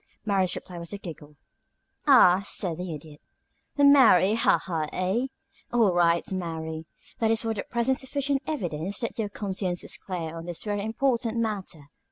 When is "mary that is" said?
6.31-7.43